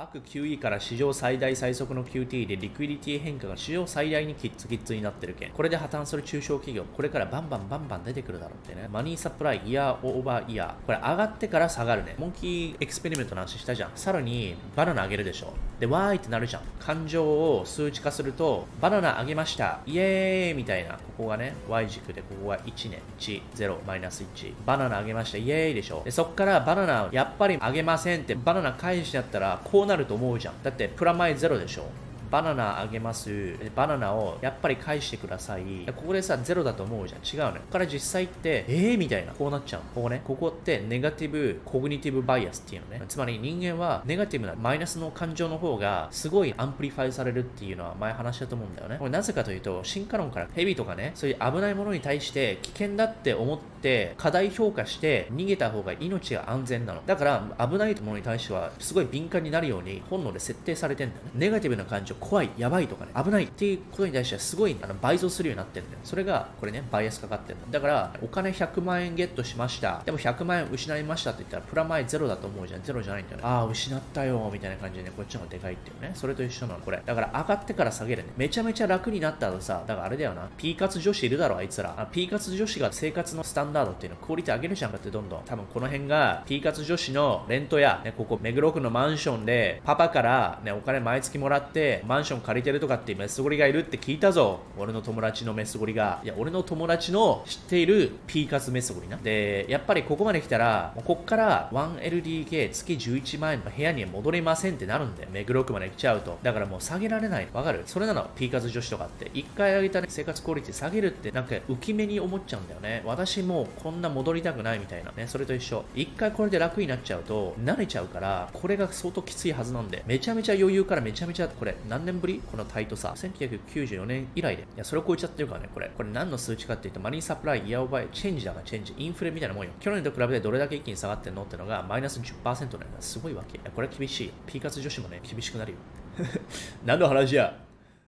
[0.00, 5.50] バック QE から史上最大最速の QT でリクイリティ変化が史上最大にキッツキッツになってるけん。
[5.50, 8.88] これで破綻する中小企業、これからバンバンバンバン出てくるだろうってね。
[8.90, 10.86] マニーサプライ、イヤーオーバーイヤー。
[10.86, 12.14] これ上がってから下がるね。
[12.16, 13.90] モンキーエクスペリメントの話したじゃん。
[13.94, 15.52] さらに、バナナ上げるでしょ。
[15.78, 16.62] で、わーいってなるじゃん。
[16.78, 19.80] 感情を数値化すると、バナナ上げました。
[19.84, 20.94] イエーイみたいな。
[20.94, 23.02] ここがね、Y 軸で、ここが1ね。
[23.18, 24.54] 1、0、マイナス1。
[24.64, 25.36] バナナ上げました。
[25.36, 26.00] イエーイでしょ。
[26.06, 30.62] で、そっからバナナ、やっぱり上げませんって、バナナ返しちゃったら、こうなると思うじゃん。
[30.62, 31.84] だって、プラマイゼロでしょ。
[32.30, 33.54] バナナあげます。
[33.74, 35.64] バナナをやっぱり返してください。
[35.96, 37.20] ここでさ、ゼロだと思うじゃん。
[37.20, 37.60] 違うね。
[37.60, 38.98] ここから実際って、えー？
[38.98, 39.32] みたいな。
[39.32, 39.80] こうなっちゃう。
[39.94, 40.22] ここね。
[40.24, 43.02] ここって negative cognitive biasっていうのね。
[43.08, 48.96] つまり人間はネガティブなマイナスの感情の方がすごい amplify されるっていうのは前話したと思うんだよね。
[48.98, 57.02] これなぜかというと、進化論からヘビとかね、そういう危ないものに対して危険だって思って過大評価して逃げた方が命が安全なの。
[57.06, 61.30] だから危ないものに対してはすごい敏感になるように本能で設定されてんだよね。
[61.34, 66.00] ネガティブな感情、怖い、やばいとかね、危ないっていうことに対してはすごいあの倍増するようになってるんだよ。
[66.04, 67.70] それが、これね、バイアスかかってるの。
[67.70, 70.02] だだから、お金100万円ゲットしました。
[70.04, 72.82] でも100万円失いましたって言ったら、プラマイゼロだと思うじゃん。
[72.82, 73.42] ゼロじゃないんだよね。
[73.46, 76.12] ああ、失ったよ、みたいな感じでね、こっちの方がでかいっていうね。
[76.14, 77.02] それと一緒なの、これ。
[77.04, 78.32] だから、上がってから下げるね。
[78.36, 80.48] めちゃめちゃ楽になったらさ、だからあれだよな。
[80.58, 81.94] ピーカツ女子いるだろ、あいつら。
[81.96, 85.44] あピーカツ女子が生活のスタンダードっていうの、クオリティ上げるじゃんかって、どんどん。
[85.44, 94.58] 多分この辺が、ピーカツ女子のレントや、ね、ここ、目黒区のマンションで、パパからね、お金毎月もらって、マンション借りてるとかってメスゴリがいるって聞いたぞ。
[94.76, 96.20] 俺の友達のメスゴリが。
[96.24, 99.16] いや、俺の友達の知っているピーカツメスゴリな。
[99.16, 106.36] で、やっぱりここまで来たら、もうこっから 1LDK 月11万円の部屋に戻れませんってなるんで、目黒区まで来ちゃうと。
[106.42, 107.46] だからもう下げられない。
[107.52, 107.84] わかる？
[107.86, 109.30] それなの、ピーカツ女子とかって。
[109.32, 113.02] 一回上げた、ね、生活クオリティ下げるってなんか浮き目に思っちゃうんだよね。
[113.04, 115.28] 私もうこんな戻りたくないみたいなね。
[115.28, 115.84] それと一緒。
[115.94, 123.12] 一回これで楽になっちゃうと、慣れちゃうから、これが相当きついはずなんで、めちゃめちゃ余裕からめちゃめちゃ、これ何年ぶりこのタイトさ。
[123.16, 124.62] 1994年以来で。
[124.62, 125.90] いや、それを超えちゃってるからね、これ。
[125.96, 128.94] これ何の数値かっていうと、マニーサプライ、イヤーオーバーチェンジだからチェンジ。
[128.96, 129.70] インフレみたいなもんよ。
[129.80, 132.86] 去年と比べてどれだけ一気に下がってんのってのが、マイナス10%なんだ。
[133.00, 133.58] すごいわけ。
[133.58, 134.32] いや、これは厳しい。
[134.46, 135.78] ピーカツ女子もね、厳しくなるよ。
[136.84, 137.69] 何の話や